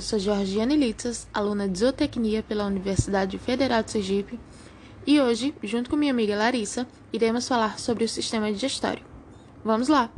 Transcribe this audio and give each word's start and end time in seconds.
eu 0.00 0.02
sou 0.02 0.18
Georgiane 0.18 0.78
Litzas, 0.78 1.28
aluna 1.30 1.68
de 1.68 1.78
Zootecnia 1.78 2.42
pela 2.42 2.64
Universidade 2.64 3.36
Federal 3.36 3.82
de 3.82 3.90
Sergipe, 3.90 4.40
e 5.06 5.20
hoje, 5.20 5.54
junto 5.62 5.90
com 5.90 5.96
minha 5.96 6.10
amiga 6.10 6.34
Larissa, 6.38 6.88
iremos 7.12 7.46
falar 7.46 7.78
sobre 7.78 8.04
o 8.04 8.08
sistema 8.08 8.50
digestório. 8.50 9.04
Vamos 9.62 9.88
lá! 9.88 10.10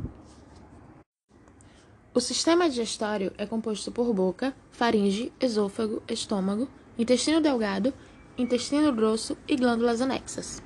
O 2.15 2.21
sistema 2.21 2.69
digestório 2.69 3.33
é 3.37 3.45
composto 3.45 3.91
por 3.91 4.15
boca, 4.15 4.55
faringe, 4.71 5.33
esôfago, 5.41 6.01
estômago, 6.09 6.69
intestino 6.97 7.41
delgado, 7.41 7.93
intestino 8.39 8.93
grosso 8.93 9.37
e 9.49 9.57
glândulas 9.57 10.01
anexas. 10.01 10.63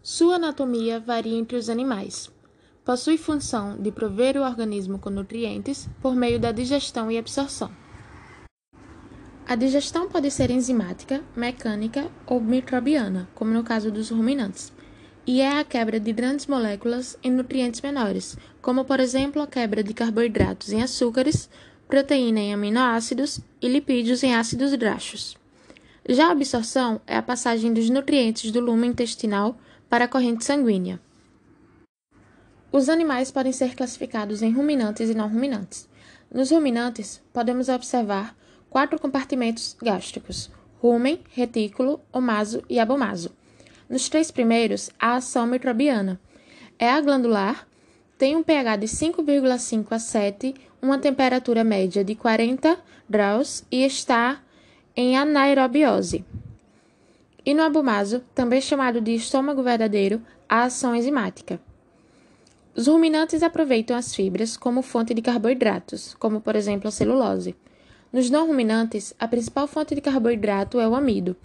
Sua 0.00 0.36
anatomia 0.36 1.00
varia 1.00 1.36
entre 1.36 1.56
os 1.56 1.68
animais. 1.68 2.30
Possui 2.84 3.16
função 3.16 3.78
de 3.78 3.90
prover 3.90 4.36
o 4.36 4.42
organismo 4.42 4.98
com 4.98 5.08
nutrientes 5.08 5.88
por 6.02 6.14
meio 6.14 6.38
da 6.38 6.52
digestão 6.52 7.10
e 7.10 7.16
absorção. 7.16 7.70
A 9.46 9.54
digestão 9.54 10.06
pode 10.06 10.30
ser 10.30 10.50
enzimática, 10.50 11.22
mecânica 11.34 12.10
ou 12.26 12.40
microbiana, 12.42 13.26
como 13.34 13.52
no 13.52 13.64
caso 13.64 13.90
dos 13.90 14.10
ruminantes, 14.10 14.70
e 15.26 15.40
é 15.40 15.58
a 15.58 15.64
quebra 15.64 15.98
de 15.98 16.12
grandes 16.12 16.46
moléculas 16.46 17.16
em 17.22 17.30
nutrientes 17.30 17.80
menores, 17.80 18.36
como 18.60 18.84
por 18.84 19.00
exemplo 19.00 19.40
a 19.40 19.46
quebra 19.46 19.82
de 19.82 19.94
carboidratos 19.94 20.70
em 20.70 20.82
açúcares, 20.82 21.48
proteína 21.88 22.40
em 22.40 22.52
aminoácidos 22.52 23.40
e 23.62 23.68
lipídios 23.68 24.22
em 24.22 24.34
ácidos 24.34 24.74
graxos. 24.74 25.38
Já 26.06 26.28
a 26.28 26.32
absorção 26.32 27.00
é 27.06 27.16
a 27.16 27.22
passagem 27.22 27.72
dos 27.72 27.88
nutrientes 27.88 28.50
do 28.50 28.60
lume 28.60 28.86
intestinal 28.86 29.56
para 29.88 30.04
a 30.04 30.08
corrente 30.08 30.44
sanguínea. 30.44 31.00
Os 32.76 32.88
animais 32.88 33.30
podem 33.30 33.52
ser 33.52 33.76
classificados 33.76 34.42
em 34.42 34.50
ruminantes 34.50 35.08
e 35.08 35.14
não 35.14 35.28
ruminantes. 35.28 35.88
Nos 36.28 36.50
ruminantes, 36.50 37.22
podemos 37.32 37.68
observar 37.68 38.36
quatro 38.68 38.98
compartimentos 38.98 39.76
gástricos: 39.80 40.50
rumen, 40.82 41.20
retículo, 41.30 42.00
omaso 42.12 42.64
e 42.68 42.80
abomaso. 42.80 43.30
Nos 43.88 44.08
três 44.08 44.32
primeiros, 44.32 44.90
a 44.98 45.14
ação 45.14 45.46
microbiana 45.46 46.20
é 46.76 46.90
a 46.90 47.00
glandular, 47.00 47.64
tem 48.18 48.34
um 48.34 48.42
pH 48.42 48.74
de 48.74 48.88
5,5 48.88 49.92
a 49.92 49.98
7, 50.00 50.54
uma 50.82 50.98
temperatura 50.98 51.62
média 51.62 52.02
de 52.02 52.16
40 52.16 52.76
graus 53.08 53.64
e 53.70 53.84
está 53.84 54.42
em 54.96 55.16
anaerobiose. 55.16 56.24
E 57.46 57.54
no 57.54 57.62
abomaso, 57.62 58.24
também 58.34 58.60
chamado 58.60 59.00
de 59.00 59.14
estômago 59.14 59.62
verdadeiro, 59.62 60.20
a 60.48 60.64
ação 60.64 60.92
enzimática. 60.92 61.60
Os 62.76 62.88
ruminantes 62.88 63.42
aproveitam 63.44 63.96
as 63.96 64.12
fibras 64.12 64.56
como 64.56 64.82
fonte 64.82 65.14
de 65.14 65.22
carboidratos, 65.22 66.14
como 66.18 66.40
por 66.40 66.56
exemplo 66.56 66.88
a 66.88 66.90
celulose. 66.90 67.54
Nos 68.12 68.28
não 68.28 68.48
ruminantes, 68.48 69.14
a 69.16 69.28
principal 69.28 69.68
fonte 69.68 69.94
de 69.94 70.00
carboidrato 70.00 70.80
é 70.80 70.88
o 70.88 70.96
amido. 70.96 71.36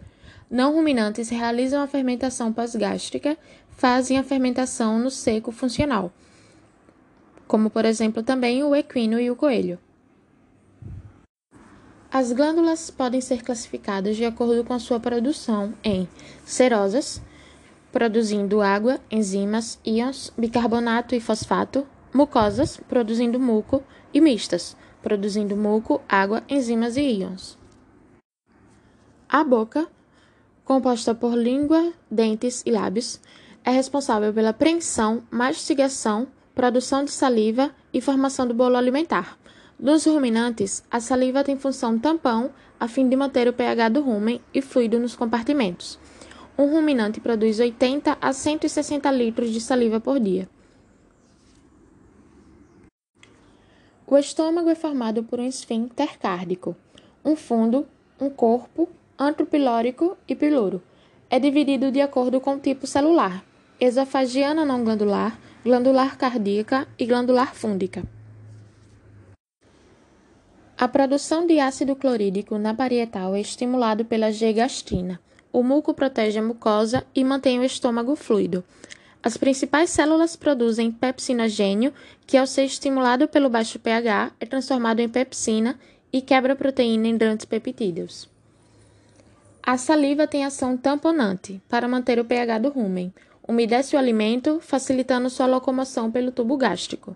Não 0.50 0.74
ruminantes 0.74 1.30
realizam 1.30 1.84
a 1.84 1.88
fermentação 1.88 2.52
pós-gástrica, 2.52 3.38
fazem 3.70 4.18
a 4.18 4.24
fermentação 4.24 4.98
no 4.98 5.12
seco 5.12 5.52
funcional, 5.52 6.12
como 7.48 7.70
por 7.70 7.86
exemplo 7.86 8.24
também 8.24 8.64
o 8.64 8.76
equino 8.76 9.20
e 9.20 9.30
o 9.30 9.36
coelho. 9.36 9.78
As 12.12 12.32
glândulas 12.32 12.90
podem 12.90 13.22
ser 13.22 13.44
classificadas 13.44 14.18
de 14.18 14.26
acordo 14.26 14.64
com 14.64 14.74
a 14.74 14.80
sua 14.80 15.00
produção 15.00 15.76
em 15.84 16.10
serosas, 16.44 17.22
produzindo 17.92 18.62
água, 18.62 19.00
enzimas, 19.10 19.80
íons, 19.86 20.32
bicarbonato 20.38 21.16
e 21.16 21.20
fosfato, 21.20 21.86
mucosas, 22.14 22.78
produzindo 22.88 23.40
muco, 23.40 23.84
e 24.14 24.20
mistas, 24.20 24.76
produzindo 25.02 25.56
muco, 25.56 26.02
água, 26.08 26.44
enzimas 26.50 26.98
e 26.98 27.02
íons. 27.02 27.58
A 29.28 29.44
boca, 29.44 29.88
composta 30.66 31.14
por 31.14 31.36
língua, 31.36 31.94
dentes 32.10 32.64
e 32.66 32.72
lábios, 32.72 33.20
é 33.64 33.72
responsável 33.72 34.34
pela 34.34 34.54
preensão, 34.54 35.24
mastigação, 35.30 36.28
produção 36.56 37.06
de 37.06 37.12
saliva 37.12 37.72
e 37.94 38.02
formação 38.02 38.48
do 38.48 38.54
bolo 38.54 38.76
alimentar. 38.76 39.38
Nos 39.80 40.06
ruminantes, 40.06 40.84
a 40.90 41.00
saliva 41.00 41.44
tem 41.44 41.58
função 41.58 41.98
tampão 41.98 42.52
a 42.80 42.88
fim 42.88 43.08
de 43.08 43.16
manter 43.16 43.48
o 43.48 43.54
pH 43.54 43.90
do 43.90 44.02
rumen 44.02 44.42
e 44.54 44.62
fluido 44.62 45.00
nos 45.00 45.16
compartimentos. 45.16 46.00
Um 46.60 46.66
ruminante 46.66 47.22
produz 47.22 47.58
80 47.58 48.18
a 48.20 48.34
160 48.34 49.10
litros 49.12 49.50
de 49.50 49.62
saliva 49.62 50.02
por 50.02 50.20
dia. 50.20 50.50
O 54.06 54.18
estômago 54.18 54.70
é 54.70 54.76
formado 54.76 55.24
por 55.24 55.40
um 55.40 55.48
esfíncter 55.48 56.20
cárdico, 56.20 56.76
um 57.24 57.38
fundo, 57.38 57.88
um 58.20 58.30
corpo, 58.30 58.90
antropilórico 59.18 60.18
e 60.28 60.36
piloro. 60.36 60.84
É 61.30 61.40
dividido 61.40 61.94
de 61.94 62.02
acordo 62.02 62.42
com 62.42 62.56
o 62.56 62.60
tipo 62.60 62.86
celular: 62.86 63.42
esofagiana 63.80 64.66
não 64.66 64.84
glandular, 64.84 65.40
glandular 65.64 66.18
cardíaca 66.18 66.86
e 67.00 67.06
glandular 67.06 67.56
fúndica. 67.56 68.04
A 70.78 70.90
produção 70.90 71.48
de 71.48 71.58
ácido 71.58 71.96
clorídrico 71.96 72.58
na 72.58 72.74
parietal 72.74 73.34
é 73.34 73.40
estimulado 73.40 74.04
pela 74.04 74.30
G-gastrina. 74.30 75.22
O 75.52 75.64
muco 75.64 75.94
protege 75.94 76.40
a 76.40 76.44
mucosa 76.44 77.06
e 77.14 77.24
mantém 77.24 77.60
o 77.60 77.64
estômago 77.64 78.16
fluido. 78.16 78.64
As 79.22 79.36
principais 79.36 79.90
células 79.90 80.36
produzem 80.36 80.92
pepsinogênio, 80.92 81.94
que 82.26 82.38
ao 82.38 82.48
ser 82.48 82.64
estimulado 82.64 83.28
pelo 83.28 83.50
baixo 83.50 83.80
pH 83.80 84.32
é 84.40 84.46
transformado 84.46 85.00
em 85.00 85.10
pepsina 85.10 85.78
e 86.14 86.22
quebra 86.22 86.54
a 86.54 86.56
proteína 86.56 87.08
em 87.08 87.18
grandes 87.18 87.46
peptídeos. 87.46 88.30
A 89.62 89.78
saliva 89.78 90.26
tem 90.26 90.46
ação 90.46 90.78
tamponante 90.78 91.62
para 91.68 91.88
manter 91.88 92.20
o 92.20 92.26
pH 92.26 92.60
do 92.60 92.70
rumen, 92.70 93.14
umedece 93.48 93.96
o 93.96 94.00
alimento, 94.00 94.60
facilitando 94.62 95.30
sua 95.30 95.48
locomoção 95.48 96.12
pelo 96.12 96.32
tubo 96.32 96.56
gástrico. 96.56 97.16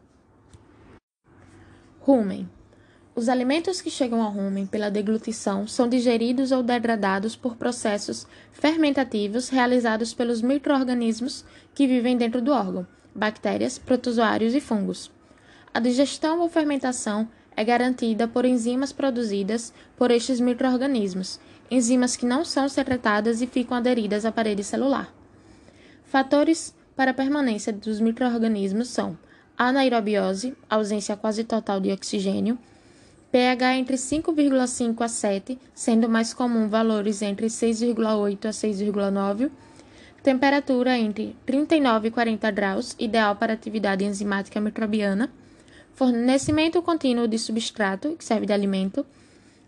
Rumen 2.01 2.49
os 3.15 3.29
alimentos 3.29 3.79
que 3.79 3.91
chegam 3.91 4.21
ao 4.23 4.31
rumen 4.31 4.65
pela 4.65 4.89
deglutição 4.89 5.67
são 5.67 5.87
digeridos 5.87 6.51
ou 6.51 6.63
degradados 6.63 7.35
por 7.35 7.55
processos 7.55 8.25
fermentativos 8.51 9.49
realizados 9.49 10.13
pelos 10.13 10.41
microorganismos 10.41 11.45
que 11.75 11.85
vivem 11.85 12.17
dentro 12.17 12.41
do 12.41 12.51
órgão, 12.51 12.87
bactérias, 13.13 13.77
protozoários 13.77 14.55
e 14.55 14.59
fungos. 14.59 15.11
A 15.71 15.79
digestão 15.79 16.39
ou 16.39 16.49
fermentação 16.49 17.27
é 17.55 17.63
garantida 17.63 18.27
por 18.27 18.45
enzimas 18.45 18.91
produzidas 18.91 19.71
por 19.95 20.09
estes 20.09 20.39
microorganismos, 20.39 21.39
enzimas 21.69 22.15
que 22.15 22.25
não 22.25 22.43
são 22.43 22.67
secretadas 22.67 23.41
e 23.41 23.47
ficam 23.47 23.77
aderidas 23.77 24.25
à 24.25 24.31
parede 24.31 24.63
celular. 24.63 25.13
Fatores 26.05 26.73
para 26.95 27.11
a 27.11 27.13
permanência 27.13 27.71
dos 27.71 27.99
microorganismos 27.99 28.87
são 28.87 29.15
anaerobiose, 29.55 30.55
ausência 30.67 31.15
quase 31.15 31.43
total 31.43 31.79
de 31.79 31.91
oxigênio, 31.91 32.57
pH 33.33 33.77
entre 33.79 33.97
5,5 33.97 35.01
a 35.01 35.07
7, 35.07 35.57
sendo 35.73 36.07
mais 36.07 36.35
comum 36.35 36.69
valores 36.69 37.23
entre 37.23 37.47
6,8 37.47 38.45
a 38.45 38.49
6,9, 38.51 39.49
temperatura 40.21 40.99
entre 40.99 41.35
39 41.43 42.09
e 42.09 42.11
40 42.11 42.51
graus, 42.51 42.95
ideal 42.99 43.35
para 43.35 43.53
atividade 43.53 44.05
enzimática 44.05 44.61
microbiana, 44.61 45.31
fornecimento 45.95 46.79
contínuo 46.83 47.27
de 47.27 47.39
substrato, 47.39 48.15
que 48.15 48.23
serve 48.23 48.45
de 48.45 48.53
alimento, 48.53 49.03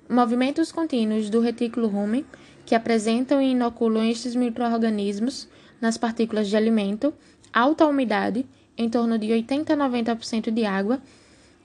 movimentos 0.07 0.71
contínuos 0.71 1.31
do 1.31 1.39
retículo 1.39 1.87
rumen, 1.87 2.23
que 2.67 2.75
apresentam 2.75 3.41
e 3.41 3.49
inoculam 3.49 4.03
estes 4.03 4.35
microorganismos 4.35 5.47
nas 5.81 5.97
partículas 5.97 6.49
de 6.49 6.55
alimento, 6.55 7.15
alta 7.51 7.87
umidade, 7.87 8.45
em 8.77 8.87
torno 8.87 9.17
de 9.17 9.33
80 9.33 9.73
a 9.73 9.75
90% 9.75 10.51
de 10.51 10.65
água, 10.65 11.01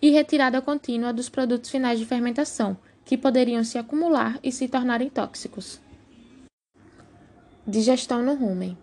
e 0.01 0.11
retirada 0.11 0.61
contínua 0.63 1.13
dos 1.13 1.29
produtos 1.29 1.71
finais 1.71 1.99
de 1.99 2.07
fermentação, 2.07 2.77
que 3.05 3.17
poderiam 3.17 3.65
se 3.65 3.77
acumular 3.77 4.39
e 4.43 4.53
se 4.53 4.69
tornarem 4.69 5.11
tóxicos. 5.11 5.81
Digestão 7.67 8.23
no 8.23 8.35
rumen. 8.35 8.77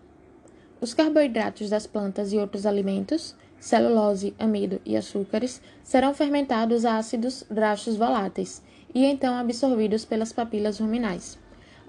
Os 0.80 0.94
carboidratos 0.94 1.68
das 1.68 1.86
plantas 1.86 2.32
e 2.32 2.38
outros 2.38 2.64
alimentos, 2.64 3.34
celulose, 3.58 4.34
amido 4.38 4.80
e 4.84 4.96
açúcares, 4.96 5.60
serão 5.82 6.14
fermentados 6.14 6.84
a 6.84 6.98
ácidos 6.98 7.44
graxos 7.50 7.96
voláteis 7.96 8.62
e 8.94 9.04
então 9.04 9.36
absorvidos 9.36 10.04
pelas 10.04 10.32
papilas 10.32 10.78
ruminais. 10.78 11.38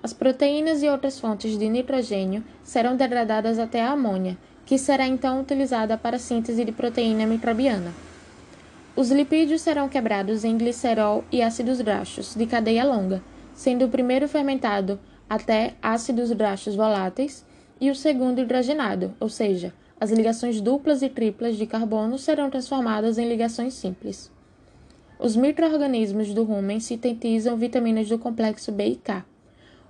As 0.01 0.13
proteínas 0.13 0.81
e 0.81 0.89
outras 0.89 1.19
fontes 1.19 1.57
de 1.57 1.69
nitrogênio 1.69 2.43
serão 2.63 2.95
degradadas 2.95 3.59
até 3.59 3.81
a 3.81 3.91
amônia, 3.91 4.37
que 4.65 4.77
será 4.77 5.05
então 5.05 5.41
utilizada 5.41 5.97
para 5.97 6.15
a 6.15 6.19
síntese 6.19 6.63
de 6.63 6.71
proteína 6.71 7.25
microbiana. 7.25 8.08
Os 8.99 9.11
lipídios 9.11 9.61
serão 9.61 9.87
quebrados 9.87 10.43
em 10.43 10.57
glicerol 10.57 11.23
e 11.31 11.41
ácidos 11.41 11.79
graxos 11.79 12.35
de 12.35 12.45
cadeia 12.45 12.83
longa, 12.83 13.23
sendo 13.53 13.85
o 13.85 13.89
primeiro 13.89 14.27
fermentado 14.27 14.99
até 15.29 15.75
ácidos 15.81 16.33
graxos 16.33 16.75
voláteis 16.75 17.45
e 17.79 17.89
o 17.89 17.95
segundo 17.95 18.41
hidrogenado, 18.41 19.15
ou 19.17 19.29
seja, 19.29 19.73
as 20.01 20.11
ligações 20.11 20.59
duplas 20.59 21.01
e 21.01 21.07
triplas 21.07 21.55
de 21.55 21.65
carbono 21.65 22.17
serão 22.17 22.49
transformadas 22.49 23.17
em 23.17 23.29
ligações 23.29 23.73
simples. 23.73 24.29
Os 25.17 25.33
microorganismos 25.33 26.33
do 26.33 26.43
rumen 26.43 26.81
sintetizam 26.81 27.55
vitaminas 27.55 28.09
do 28.09 28.19
complexo 28.19 28.69
B 28.69 28.85
e 28.85 28.95
K. 28.97 29.25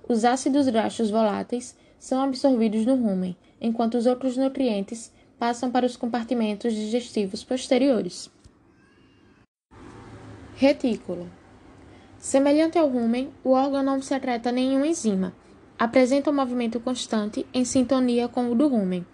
Os 0.08 0.24
ácidos 0.24 0.68
graxos 0.68 1.10
voláteis 1.10 1.76
são 1.98 2.22
absorvidos 2.22 2.86
no 2.86 2.94
rumen, 2.94 3.36
enquanto 3.60 3.96
os 3.96 4.06
outros 4.06 4.36
nutrientes 4.36 5.12
passam 5.36 5.68
para 5.68 5.84
os 5.84 5.96
compartimentos 5.96 6.72
digestivos 6.72 7.42
posteriores. 7.42 8.30
Retículo. 10.60 11.26
Semelhante 12.18 12.76
ao 12.76 12.86
rumen, 12.86 13.30
o 13.42 13.52
órgão 13.52 13.82
não 13.82 14.02
secreta 14.02 14.52
nenhuma 14.52 14.86
enzima. 14.86 15.32
Apresenta 15.78 16.30
um 16.30 16.34
movimento 16.34 16.78
constante 16.78 17.46
em 17.54 17.64
sintonia 17.64 18.28
com 18.28 18.52
o 18.52 18.54
do 18.54 18.68
rumen. 18.68 19.06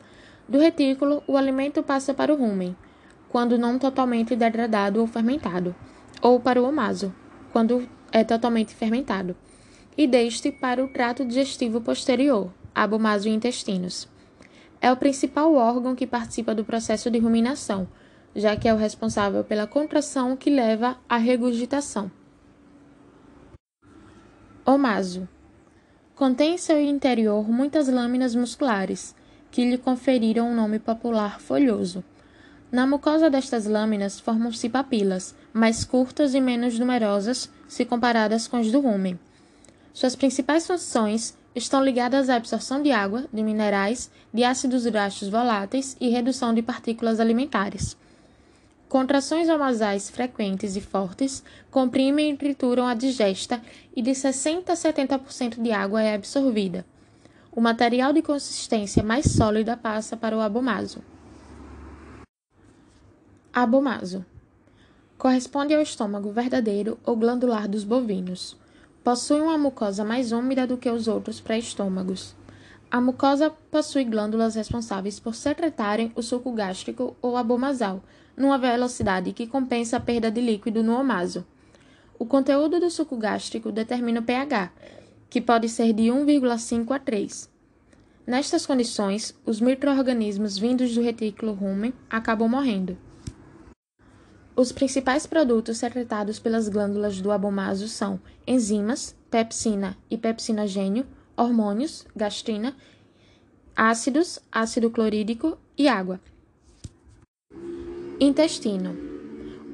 Do 0.48 0.58
retículo, 0.58 1.22
o 1.24 1.36
alimento 1.36 1.84
passa 1.84 2.12
para 2.12 2.34
o 2.34 2.36
rumen, 2.36 2.76
quando 3.28 3.56
não 3.56 3.78
totalmente 3.78 4.34
degradado 4.34 5.00
ou 5.00 5.06
fermentado 5.06 5.72
ou 6.20 6.40
para 6.40 6.60
o 6.60 6.68
omaso, 6.68 7.14
quando 7.52 7.88
é 8.10 8.24
totalmente 8.24 8.74
fermentado, 8.74 9.36
e 9.96 10.04
deste 10.04 10.50
para 10.50 10.84
o 10.84 10.88
trato 10.88 11.24
digestivo 11.24 11.80
posterior, 11.80 12.50
abomaso 12.74 13.28
e 13.28 13.32
intestinos. 13.32 14.08
É 14.80 14.90
o 14.90 14.96
principal 14.96 15.54
órgão 15.54 15.94
que 15.94 16.08
participa 16.08 16.52
do 16.52 16.64
processo 16.64 17.08
de 17.08 17.20
ruminação, 17.20 17.86
já 18.36 18.54
que 18.54 18.68
é 18.68 18.74
o 18.74 18.76
responsável 18.76 19.42
pela 19.42 19.66
contração 19.66 20.36
que 20.36 20.50
leva 20.50 20.98
à 21.08 21.16
regurgitação. 21.16 22.10
Omaso 24.64 25.26
contém 26.14 26.54
em 26.54 26.58
seu 26.58 26.80
interior 26.80 27.48
muitas 27.48 27.88
lâminas 27.88 28.34
musculares, 28.34 29.14
que 29.50 29.64
lhe 29.64 29.78
conferiram 29.78 30.50
o 30.50 30.54
nome 30.54 30.78
popular 30.78 31.40
folhoso. 31.40 32.04
Na 32.70 32.86
mucosa 32.86 33.30
destas 33.30 33.66
lâminas 33.66 34.20
formam-se 34.20 34.68
papilas, 34.68 35.34
mais 35.52 35.84
curtas 35.84 36.34
e 36.34 36.40
menos 36.40 36.78
numerosas 36.78 37.50
se 37.68 37.84
comparadas 37.84 38.46
com 38.46 38.56
as 38.56 38.70
do 38.70 38.80
rumen. 38.80 39.18
Suas 39.92 40.16
principais 40.16 40.66
funções 40.66 41.36
estão 41.54 41.82
ligadas 41.82 42.28
à 42.28 42.36
absorção 42.36 42.82
de 42.82 42.92
água, 42.92 43.24
de 43.32 43.42
minerais, 43.42 44.10
de 44.32 44.44
ácidos 44.44 44.84
graxos 44.86 45.28
voláteis 45.28 45.96
e 45.98 46.08
redução 46.08 46.52
de 46.52 46.60
partículas 46.60 47.18
alimentares. 47.18 47.96
Contrações 48.88 49.48
omasais 49.48 50.08
frequentes 50.08 50.76
e 50.76 50.80
fortes 50.80 51.42
comprimem 51.70 52.30
e 52.30 52.36
trituram 52.36 52.86
a 52.86 52.94
digesta 52.94 53.60
e 53.94 54.00
de 54.00 54.14
60 54.14 54.72
a 54.72 54.76
70% 54.76 55.60
de 55.60 55.72
água 55.72 56.00
é 56.00 56.14
absorvida. 56.14 56.86
O 57.50 57.60
material 57.60 58.12
de 58.12 58.22
consistência 58.22 59.02
mais 59.02 59.26
sólida 59.26 59.76
passa 59.76 60.16
para 60.16 60.36
o 60.36 60.40
abomaso. 60.40 61.02
Abomaso. 63.52 64.24
Corresponde 65.18 65.74
ao 65.74 65.80
estômago 65.80 66.30
verdadeiro 66.30 66.96
ou 67.04 67.16
glandular 67.16 67.66
dos 67.66 67.82
bovinos. 67.82 68.56
Possui 69.02 69.40
uma 69.40 69.58
mucosa 69.58 70.04
mais 70.04 70.30
úmida 70.30 70.66
do 70.66 70.76
que 70.76 70.90
os 70.90 71.08
outros 71.08 71.40
pré-estômagos. 71.40 72.36
A 72.90 73.00
mucosa 73.00 73.50
possui 73.70 74.04
glândulas 74.04 74.54
responsáveis 74.54 75.18
por 75.18 75.34
secretarem 75.34 76.12
o 76.14 76.22
suco 76.22 76.52
gástrico 76.52 77.16
ou 77.20 77.36
abomasal, 77.36 78.02
numa 78.36 78.56
velocidade 78.56 79.32
que 79.32 79.46
compensa 79.46 79.96
a 79.96 80.00
perda 80.00 80.30
de 80.30 80.40
líquido 80.40 80.82
no 80.82 80.98
omaso. 80.98 81.44
O 82.18 82.24
conteúdo 82.24 82.78
do 82.78 82.88
suco 82.88 83.16
gástrico 83.16 83.72
determina 83.72 84.20
o 84.20 84.22
pH, 84.22 84.72
que 85.28 85.40
pode 85.40 85.68
ser 85.68 85.92
de 85.92 86.04
1,5 86.04 86.94
a 86.94 86.98
3. 86.98 87.50
Nestas 88.26 88.64
condições, 88.64 89.36
os 89.44 89.60
microorganismos 89.60 90.56
vindos 90.56 90.94
do 90.94 91.02
retículo 91.02 91.52
rumen 91.52 91.92
acabam 92.08 92.48
morrendo. 92.48 92.96
Os 94.54 94.72
principais 94.72 95.26
produtos 95.26 95.76
secretados 95.76 96.38
pelas 96.38 96.68
glândulas 96.68 97.20
do 97.20 97.30
abomaso 97.30 97.88
são 97.88 98.18
enzimas, 98.46 99.14
pepsina 99.30 99.96
e 100.10 100.16
pepsinogênio, 100.16 101.06
hormônios, 101.36 102.06
gastrina, 102.14 102.74
ácidos, 103.74 104.38
ácido 104.50 104.90
clorídrico 104.90 105.58
e 105.76 105.88
água. 105.88 106.20
Intestino. 108.18 108.96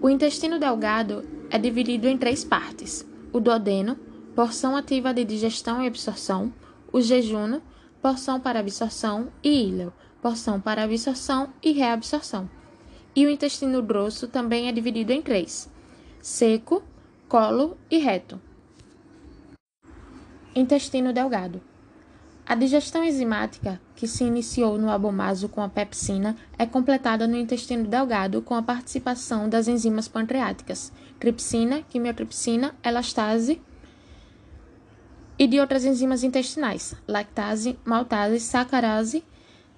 O 0.00 0.08
intestino 0.10 0.58
delgado 0.58 1.24
é 1.50 1.58
dividido 1.58 2.08
em 2.08 2.18
três 2.18 2.44
partes: 2.44 3.06
o 3.32 3.38
duodeno, 3.38 3.96
porção 4.34 4.76
ativa 4.76 5.14
de 5.14 5.24
digestão 5.24 5.82
e 5.82 5.86
absorção, 5.86 6.52
o 6.92 7.00
jejuno, 7.00 7.62
porção 8.00 8.40
para 8.40 8.60
absorção, 8.60 9.28
e 9.42 9.68
íleo, 9.68 9.92
porção 10.20 10.60
para 10.60 10.82
absorção 10.82 11.52
e 11.62 11.72
reabsorção 11.72 12.48
e 13.14 13.26
o 13.26 13.30
intestino 13.30 13.82
grosso 13.82 14.26
também 14.26 14.68
é 14.68 14.72
dividido 14.72 15.12
em 15.12 15.22
três: 15.22 15.70
seco, 16.20 16.82
colo 17.28 17.76
e 17.90 17.98
reto. 17.98 18.40
Intestino 20.54 21.14
delgado. 21.14 21.62
A 22.44 22.54
digestão 22.54 23.02
enzimática, 23.02 23.80
que 23.96 24.06
se 24.06 24.22
iniciou 24.22 24.76
no 24.76 24.90
abomaso 24.90 25.48
com 25.48 25.62
a 25.62 25.68
pepsina, 25.68 26.36
é 26.58 26.66
completada 26.66 27.26
no 27.26 27.38
intestino 27.38 27.88
delgado 27.88 28.42
com 28.42 28.54
a 28.54 28.62
participação 28.62 29.48
das 29.48 29.66
enzimas 29.66 30.08
pancreáticas, 30.08 30.92
tripsina, 31.18 31.80
quimiotripsina, 31.88 32.74
elastase 32.84 33.62
e 35.38 35.46
de 35.46 35.58
outras 35.58 35.86
enzimas 35.86 36.22
intestinais, 36.22 36.94
lactase, 37.08 37.78
maltase, 37.82 38.38
sacarase, 38.38 39.24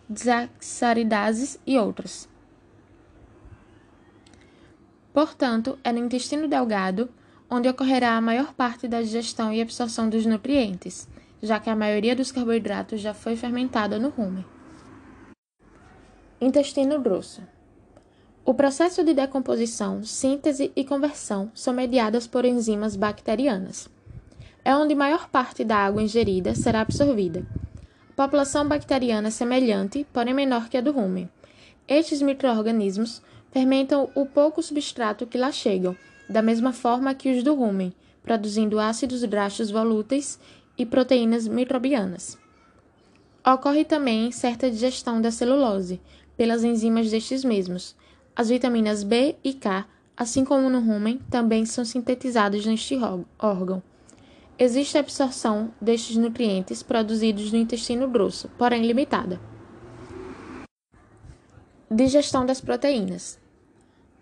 desaxaridases 0.08 1.56
e 1.64 1.78
outras. 1.78 2.28
Portanto, 5.12 5.78
é 5.84 5.92
no 5.92 6.00
intestino 6.00 6.48
delgado 6.48 7.08
onde 7.54 7.68
ocorrerá 7.68 8.16
a 8.16 8.20
maior 8.20 8.52
parte 8.52 8.88
da 8.88 9.00
digestão 9.00 9.52
e 9.52 9.62
absorção 9.62 10.08
dos 10.08 10.26
nutrientes, 10.26 11.08
já 11.40 11.60
que 11.60 11.70
a 11.70 11.76
maioria 11.76 12.16
dos 12.16 12.32
carboidratos 12.32 13.00
já 13.00 13.14
foi 13.14 13.36
fermentada 13.36 13.96
no 13.96 14.08
rumen. 14.08 14.44
Intestino 16.40 17.00
grosso. 17.00 17.42
O 18.44 18.52
processo 18.52 19.04
de 19.04 19.14
decomposição, 19.14 20.02
síntese 20.02 20.72
e 20.74 20.84
conversão 20.84 21.50
são 21.54 21.72
mediadas 21.72 22.26
por 22.26 22.44
enzimas 22.44 22.96
bacterianas. 22.96 23.88
É 24.64 24.74
onde 24.74 24.96
maior 24.96 25.28
parte 25.28 25.62
da 25.62 25.76
água 25.76 26.02
ingerida 26.02 26.56
será 26.56 26.80
absorvida. 26.80 27.46
População 28.16 28.66
bacteriana 28.66 29.30
semelhante, 29.30 30.04
porém 30.12 30.34
menor 30.34 30.68
que 30.68 30.76
a 30.76 30.80
do 30.80 30.90
rumen. 30.90 31.30
Estes 31.86 32.20
microorganismos 32.20 33.22
fermentam 33.52 34.10
o 34.14 34.26
pouco 34.26 34.60
substrato 34.60 35.26
que 35.26 35.38
lá 35.38 35.52
chegam, 35.52 35.96
da 36.28 36.42
mesma 36.42 36.72
forma 36.72 37.14
que 37.14 37.36
os 37.36 37.42
do 37.42 37.54
rumen, 37.54 37.92
produzindo 38.22 38.78
ácidos 38.80 39.22
graxos 39.24 39.70
volúteis 39.70 40.38
e 40.76 40.84
proteínas 40.86 41.46
microbianas. 41.46 42.38
Ocorre 43.46 43.84
também 43.84 44.32
certa 44.32 44.70
digestão 44.70 45.20
da 45.20 45.30
celulose 45.30 46.00
pelas 46.36 46.64
enzimas 46.64 47.10
destes 47.10 47.44
mesmos. 47.44 47.94
As 48.34 48.48
vitaminas 48.48 49.02
B 49.02 49.36
e 49.44 49.52
K, 49.52 49.86
assim 50.16 50.44
como 50.44 50.70
no 50.70 50.80
rumen, 50.80 51.20
também 51.30 51.66
são 51.66 51.84
sintetizadas 51.84 52.64
neste 52.64 52.98
órgão. 53.38 53.82
Existe 54.58 54.96
absorção 54.96 55.72
destes 55.80 56.16
nutrientes 56.16 56.82
produzidos 56.82 57.52
no 57.52 57.58
intestino 57.58 58.08
grosso, 58.08 58.48
porém 58.56 58.86
limitada. 58.86 59.40
Digestão 61.90 62.46
das 62.46 62.60
proteínas. 62.60 63.38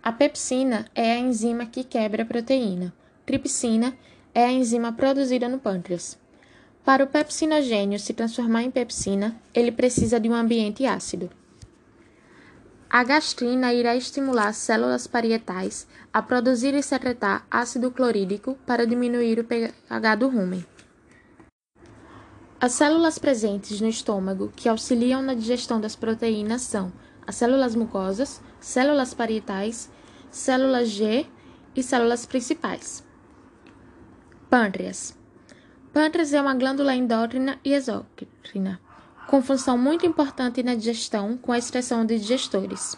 A 0.02 0.10
pepsina 0.10 0.86
é 0.96 1.12
a 1.12 1.18
enzima 1.18 1.64
que 1.64 1.84
quebra 1.84 2.24
a 2.24 2.26
proteína. 2.26 2.92
Tripsina 3.24 3.96
é 4.34 4.44
a 4.44 4.50
enzima 4.50 4.92
produzida 4.92 5.48
no 5.48 5.60
pâncreas. 5.60 6.18
Para 6.84 7.04
o 7.04 7.06
pepsinogênio 7.06 8.00
se 8.00 8.12
transformar 8.12 8.64
em 8.64 8.70
pepsina, 8.70 9.40
ele 9.54 9.70
precisa 9.70 10.18
de 10.18 10.28
um 10.28 10.34
ambiente 10.34 10.84
ácido. 10.84 11.30
A 12.90 13.04
gastrina 13.04 13.72
irá 13.72 13.94
estimular 13.94 14.52
células 14.52 15.06
parietais 15.06 15.86
a 16.12 16.20
produzir 16.20 16.74
e 16.74 16.82
secretar 16.82 17.46
ácido 17.48 17.88
clorídrico 17.92 18.58
para 18.66 18.84
diminuir 18.84 19.38
o 19.38 19.44
pH 19.44 20.16
do 20.16 20.28
rumen. 20.28 20.66
As 22.60 22.72
células 22.72 23.20
presentes 23.20 23.80
no 23.80 23.88
estômago 23.88 24.52
que 24.56 24.68
auxiliam 24.68 25.22
na 25.22 25.34
digestão 25.34 25.80
das 25.80 25.94
proteínas 25.94 26.62
são 26.62 26.92
as 27.24 27.36
células 27.36 27.76
mucosas, 27.76 28.40
células 28.62 29.12
parietais, 29.12 29.90
células 30.30 30.88
G 30.88 31.26
e 31.74 31.82
células 31.82 32.24
principais. 32.24 33.04
Pâncreas. 34.48 35.18
Pâncreas 35.92 36.32
é 36.32 36.40
uma 36.40 36.54
glândula 36.54 36.94
endócrina 36.94 37.58
e 37.64 37.74
exócrina, 37.74 38.80
com 39.26 39.42
função 39.42 39.76
muito 39.76 40.06
importante 40.06 40.62
na 40.62 40.76
digestão, 40.76 41.36
com 41.36 41.52
a 41.52 41.58
excreção 41.58 42.06
de 42.06 42.18
digestores. 42.18 42.96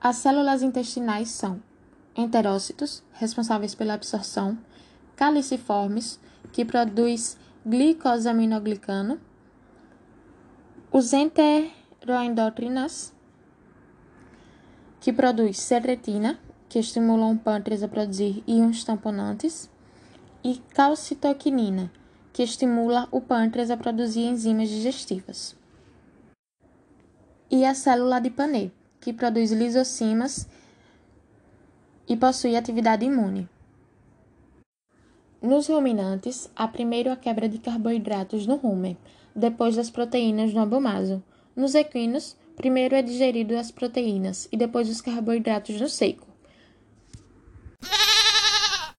As 0.00 0.16
células 0.16 0.62
intestinais 0.62 1.30
são 1.30 1.62
enterócitos, 2.16 3.04
responsáveis 3.12 3.74
pela 3.74 3.92
absorção, 3.94 4.58
caliciformes, 5.14 6.18
que 6.52 6.64
produz 6.64 7.36
glicosaminoglicano, 7.64 9.20
os 10.90 11.12
enteroendócrinas, 11.12 13.14
que 15.02 15.12
produz 15.12 15.58
secretina, 15.58 16.38
que 16.68 16.78
estimulam 16.78 17.32
o 17.32 17.36
pâncreas 17.36 17.82
a 17.82 17.88
produzir 17.88 18.44
íons 18.46 18.84
tamponantes, 18.84 19.68
e 20.44 20.62
calcitoquinina, 20.72 21.90
que 22.32 22.44
estimula 22.44 23.08
o 23.10 23.20
pâncreas 23.20 23.68
a 23.72 23.76
produzir 23.76 24.20
enzimas 24.20 24.68
digestivas. 24.68 25.56
E 27.50 27.64
a 27.64 27.74
célula 27.74 28.20
de 28.20 28.30
Panê, 28.30 28.70
que 29.00 29.12
produz 29.12 29.50
lisocimas 29.50 30.48
e 32.08 32.16
possui 32.16 32.54
atividade 32.54 33.04
imune. 33.04 33.48
Nos 35.42 35.66
ruminantes, 35.66 36.48
há 36.54 36.68
primeiro 36.68 37.10
a 37.10 37.16
quebra 37.16 37.48
de 37.48 37.58
carboidratos 37.58 38.46
no 38.46 38.54
rumen, 38.54 38.96
depois 39.34 39.74
das 39.74 39.90
proteínas 39.90 40.54
no 40.54 40.60
abomaso. 40.60 41.20
Nos 41.56 41.74
equinos, 41.74 42.36
primeiro 42.56 42.94
é 42.94 43.02
digerido 43.02 43.56
as 43.56 43.70
proteínas 43.70 44.48
e 44.50 44.56
depois 44.56 44.88
os 44.88 45.00
carboidratos 45.00 45.80
no 45.80 45.88
seco. 45.88 46.31